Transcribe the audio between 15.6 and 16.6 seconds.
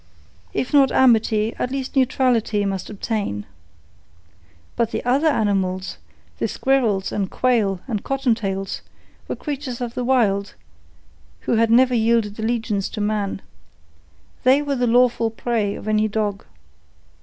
of any dog.